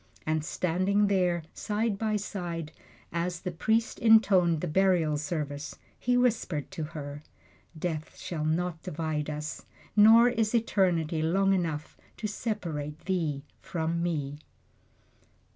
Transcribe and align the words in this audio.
And 0.25 0.43
standing 0.43 1.05
there, 1.09 1.43
side 1.53 1.99
by 1.99 2.15
side, 2.15 2.71
as 3.13 3.41
the 3.41 3.51
priest 3.51 3.99
intoned 3.99 4.61
the 4.61 4.67
burial 4.67 5.15
service, 5.15 5.75
he 5.99 6.17
whispered 6.17 6.71
to 6.71 6.83
her, 6.85 7.21
"Death 7.77 8.17
shall 8.17 8.43
not 8.43 8.81
divide 8.81 9.29
us, 9.29 9.67
nor 9.95 10.27
is 10.29 10.55
eternity 10.55 11.21
long 11.21 11.53
enough 11.53 11.97
to 12.17 12.25
separate 12.25 13.01
thee 13.05 13.43
from 13.61 14.01
me!" 14.01 14.39